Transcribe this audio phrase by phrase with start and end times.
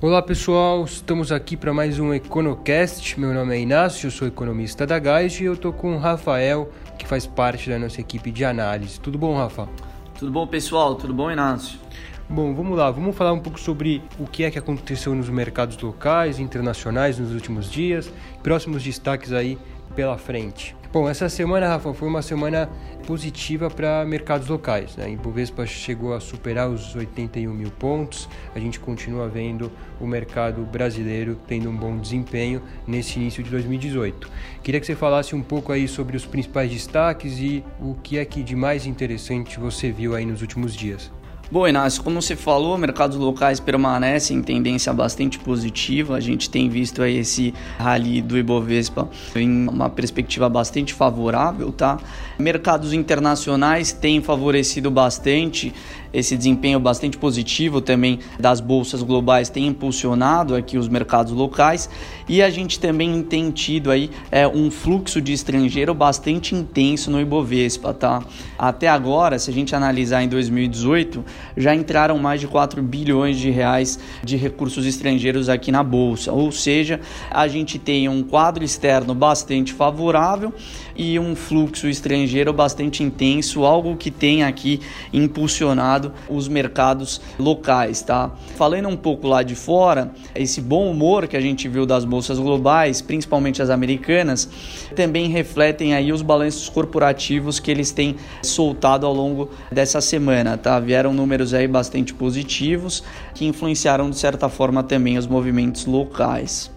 [0.00, 3.18] Olá pessoal, estamos aqui para mais um EconoCast.
[3.18, 6.70] Meu nome é Inácio, eu sou economista da Gás e eu estou com o Rafael,
[6.96, 9.00] que faz parte da nossa equipe de análise.
[9.00, 9.68] Tudo bom, Rafa?
[10.16, 10.94] Tudo bom, pessoal?
[10.94, 11.80] Tudo bom, Inácio?
[12.28, 15.76] Bom, vamos lá, vamos falar um pouco sobre o que é que aconteceu nos mercados
[15.78, 18.08] locais e internacionais nos últimos dias,
[18.40, 19.58] próximos destaques aí
[19.96, 20.76] pela frente.
[20.90, 22.66] Bom, essa semana, Rafa, foi uma semana
[23.06, 24.96] positiva para mercados locais.
[24.96, 25.10] Né?
[25.10, 28.26] Ibovespa chegou a superar os 81 mil pontos.
[28.54, 29.70] A gente continua vendo
[30.00, 34.30] o mercado brasileiro tendo um bom desempenho nesse início de 2018.
[34.62, 38.24] Queria que você falasse um pouco aí sobre os principais destaques e o que é
[38.24, 41.17] que de mais interessante você viu aí nos últimos dias.
[41.50, 46.14] Bom, Inácio, como você falou, mercados locais permanecem em tendência bastante positiva.
[46.14, 51.98] A gente tem visto aí esse rally do Ibovespa em uma perspectiva bastante favorável, tá?
[52.38, 55.72] Mercados internacionais têm favorecido bastante
[56.12, 61.88] esse desempenho bastante positivo também das bolsas globais tem impulsionado aqui os mercados locais
[62.28, 67.20] e a gente também tem tido aí é, um fluxo de estrangeiro bastante intenso no
[67.20, 68.22] Ibovespa, tá?
[68.58, 71.24] Até agora, se a gente analisar em 2018,
[71.56, 76.50] já entraram mais de 4 bilhões de reais de recursos estrangeiros aqui na bolsa, ou
[76.52, 77.00] seja,
[77.30, 80.52] a gente tem um quadro externo bastante favorável
[80.96, 84.80] e um fluxo estrangeiro bastante intenso, algo que tem aqui
[85.12, 88.32] impulsionado os mercados locais, tá?
[88.56, 92.38] Falando um pouco lá de fora, esse bom humor que a gente viu das bolsas
[92.38, 94.48] globais, principalmente as americanas,
[94.96, 100.80] também refletem aí os balanços corporativos que eles têm soltado ao longo dessa semana, tá?
[100.80, 106.70] Vieram números aí bastante positivos que influenciaram de certa forma também os movimentos locais.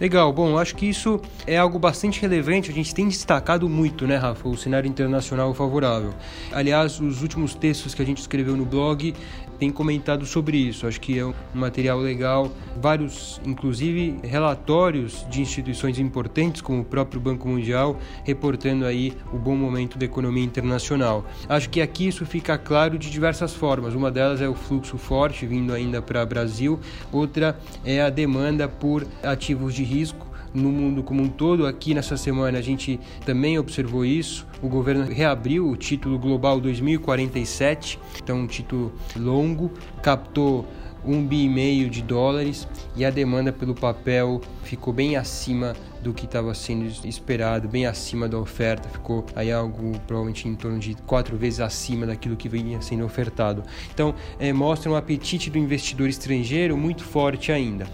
[0.00, 2.70] Legal, bom, acho que isso é algo bastante relevante.
[2.70, 6.14] A gente tem destacado muito, né, Rafa, o cenário internacional favorável.
[6.52, 9.12] Aliás, os últimos textos que a gente escreveu no blog
[9.58, 10.86] têm comentado sobre isso.
[10.86, 12.50] Acho que é um material legal.
[12.80, 19.56] Vários, inclusive, relatórios de instituições importantes, como o próprio Banco Mundial, reportando aí o bom
[19.56, 21.24] momento da economia internacional.
[21.48, 23.94] Acho que aqui isso fica claro de diversas formas.
[23.94, 26.78] Uma delas é o fluxo forte vindo ainda para o Brasil,
[27.12, 30.27] outra é a demanda por ativos de risco
[30.58, 31.66] no mundo como um todo.
[31.66, 34.46] Aqui nessa semana a gente também observou isso.
[34.62, 39.70] O governo reabriu o título Global 2047, então um título longo,
[40.02, 40.66] captou
[41.04, 46.12] um bi e meio de dólares e a demanda pelo papel ficou bem acima do
[46.12, 50.94] que estava sendo esperado, bem acima da oferta, ficou aí algo provavelmente em torno de
[51.06, 53.62] quatro vezes acima daquilo que vinha sendo ofertado.
[53.92, 57.86] Então é, mostra um apetite do investidor estrangeiro muito forte ainda.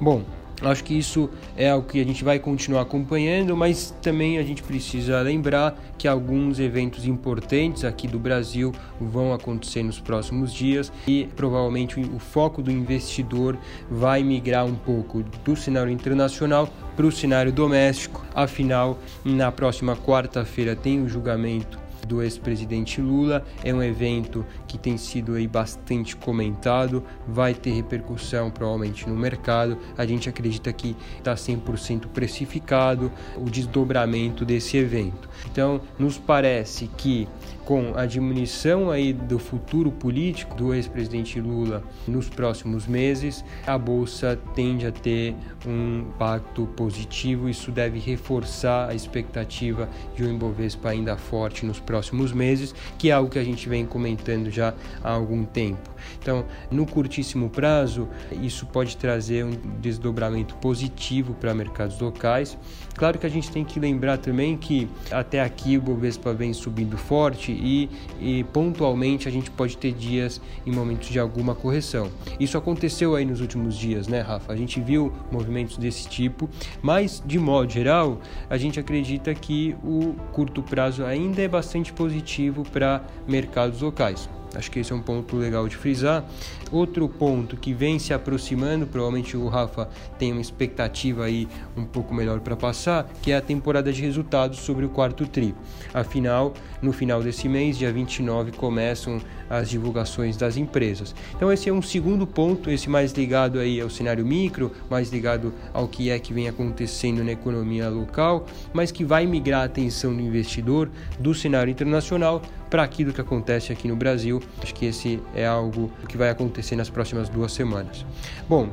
[0.00, 0.22] Bom,
[0.62, 4.62] Acho que isso é algo que a gente vai continuar acompanhando, mas também a gente
[4.62, 11.28] precisa lembrar que alguns eventos importantes aqui do Brasil vão acontecer nos próximos dias e
[11.36, 13.56] provavelmente o foco do investidor
[13.90, 18.24] vai migrar um pouco do cenário internacional para o cenário doméstico.
[18.34, 23.44] Afinal, na próxima quarta-feira tem o julgamento do ex-presidente Lula.
[23.62, 29.78] É um evento que tem sido aí bastante comentado, vai ter repercussão provavelmente no mercado.
[29.96, 35.28] A gente acredita que está 100% precificado o desdobramento desse evento.
[35.46, 37.28] Então, nos parece que
[37.68, 44.38] com a diminuição aí do futuro político do ex-presidente Lula nos próximos meses, a bolsa
[44.54, 45.34] tende a ter
[45.66, 47.46] um impacto positivo.
[47.46, 49.86] Isso deve reforçar a expectativa
[50.16, 51.97] de um Ibovespa ainda forte nos próximos
[52.32, 55.98] meses, que é algo que a gente vem comentando já há algum tempo.
[56.20, 58.08] Então, no curtíssimo prazo,
[58.42, 62.56] isso pode trazer um desdobramento positivo para mercados locais.
[62.94, 66.96] Claro que a gente tem que lembrar também que até aqui o Bovespa vem subindo
[66.96, 67.88] forte e,
[68.20, 72.10] e pontualmente a gente pode ter dias em momentos de alguma correção.
[72.40, 74.52] Isso aconteceu aí nos últimos dias, né, Rafa?
[74.52, 76.50] A gente viu movimentos desse tipo,
[76.82, 78.20] mas de modo geral,
[78.50, 84.28] a gente acredita que o curto prazo ainda é bastante positivo para mercados locais.
[84.54, 86.24] Acho que esse é um ponto legal de frisar.
[86.70, 92.14] Outro ponto que vem se aproximando, provavelmente o Rafa tem uma expectativa aí um pouco
[92.14, 95.54] melhor para passar, que é a temporada de resultados sobre o quarto tri.
[95.92, 96.52] Afinal,
[96.82, 101.14] no final desse mês, dia 29, começam as divulgações das empresas.
[101.34, 105.54] Então esse é um segundo ponto, esse mais ligado aí ao cenário micro, mais ligado
[105.72, 110.14] ao que é que vem acontecendo na economia local, mas que vai migrar a atenção
[110.14, 114.42] do investidor do cenário internacional para aquilo que acontece aqui no Brasil.
[114.62, 118.04] Acho que esse é algo que vai acontecer nas próximas duas semanas.
[118.48, 118.70] Bom,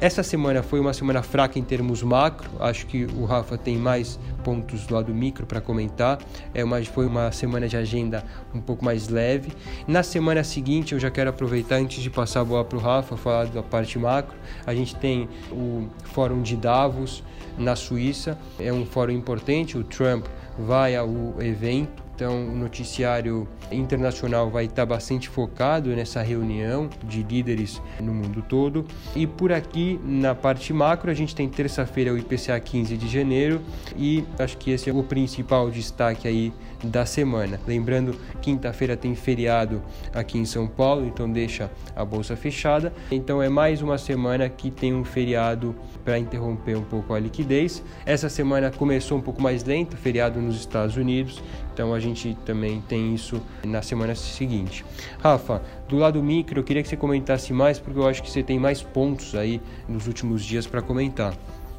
[0.00, 2.50] essa semana foi uma semana fraca em termos macro.
[2.60, 6.18] Acho que o Rafa tem mais pontos do lado micro para comentar.
[6.52, 8.24] É uma, foi uma semana de agenda
[8.54, 9.52] um pouco mais leve.
[9.86, 13.16] Na semana seguinte, eu já quero aproveitar antes de passar a bola para o Rafa,
[13.16, 14.36] falar da parte macro.
[14.66, 17.22] A gente tem o Fórum de Davos
[17.58, 18.38] na Suíça.
[18.58, 19.78] É um fórum importante.
[19.78, 20.26] O Trump
[20.58, 21.08] vai ao
[21.40, 28.40] evento então, o noticiário internacional vai estar bastante focado nessa reunião de líderes no mundo
[28.48, 28.86] todo.
[29.16, 33.60] E por aqui, na parte macro, a gente tem terça-feira o IPCA 15 de janeiro
[33.96, 36.52] e acho que esse é o principal destaque aí
[36.84, 37.58] da semana.
[37.66, 39.82] Lembrando, quinta-feira tem feriado
[40.12, 42.92] aqui em São Paulo, então deixa a bolsa fechada.
[43.10, 45.74] Então é mais uma semana que tem um feriado
[46.04, 47.82] para interromper um pouco a liquidez.
[48.04, 52.80] Essa semana começou um pouco mais lenta, feriado nos Estados Unidos, então a gente também
[52.82, 54.84] tem isso na semana seguinte.
[55.18, 58.42] Rafa, do lado micro, eu queria que você comentasse mais, porque eu acho que você
[58.42, 61.34] tem mais pontos aí nos últimos dias para comentar.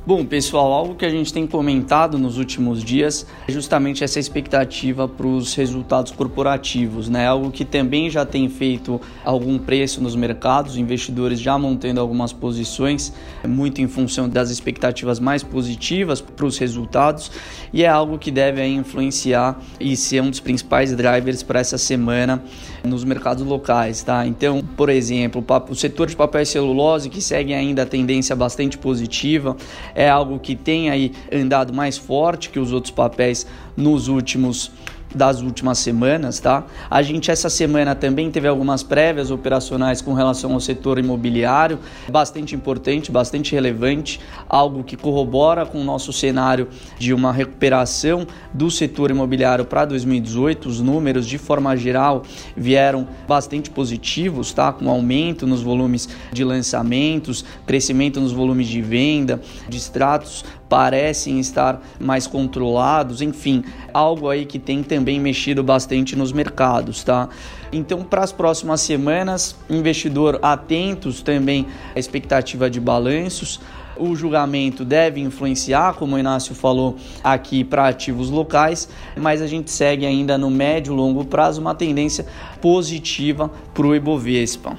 [0.08, 5.08] Bom, pessoal, algo que a gente tem comentado nos últimos dias é justamente essa expectativa
[5.08, 7.26] para os resultados corporativos, né?
[7.26, 13.12] Algo que também já tem feito algum preço nos mercados, investidores já montando algumas posições,
[13.48, 17.32] muito em função das expectativas mais positivas para os resultados,
[17.74, 22.44] e é algo que deve influenciar e ser um dos principais drivers para essa semana
[22.84, 24.24] nos mercados locais, tá?
[24.28, 28.78] Então, por exemplo, o setor de papel e celulose que segue ainda a tendência bastante
[28.78, 29.58] positiva
[29.96, 34.72] é algo que tem aí andado mais forte que os outros papéis nos últimos
[35.14, 36.66] das últimas semanas, tá?
[36.90, 41.80] A gente essa semana também teve algumas prévias operacionais com relação ao setor imobiliário,
[42.10, 44.20] bastante importante, bastante relevante,
[44.50, 46.68] algo que corrobora com o nosso cenário
[46.98, 50.68] de uma recuperação do setor imobiliário para 2018.
[50.68, 52.24] Os números, de forma geral,
[52.56, 54.74] vieram bastante positivos, tá?
[54.74, 60.44] Com aumento nos volumes de lançamentos, crescimento nos volumes de venda, de extratos
[60.76, 63.64] parecem estar mais controlados, enfim,
[63.94, 67.30] algo aí que tem também mexido bastante nos mercados, tá?
[67.72, 73.62] Então, para as próximas semanas, investidor atentos também à expectativa de balanços.
[73.96, 79.72] O julgamento deve influenciar, como o Inácio falou aqui, para ativos locais, mas a gente
[79.72, 82.26] segue ainda no médio e longo prazo uma tendência
[82.62, 84.76] positiva para o Ibovespa.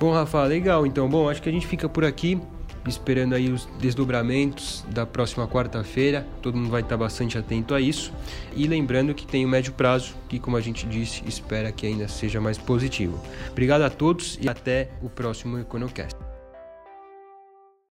[0.00, 0.84] Bom, Rafa, legal.
[0.84, 2.40] Então, bom, acho que a gente fica por aqui
[2.86, 6.26] esperando aí os desdobramentos da próxima quarta-feira.
[6.42, 8.12] Todo mundo vai estar bastante atento a isso.
[8.54, 12.08] E lembrando que tem o médio prazo, que como a gente disse, espera que ainda
[12.08, 13.20] seja mais positivo.
[13.50, 16.27] Obrigado a todos e até o próximo EconoCast.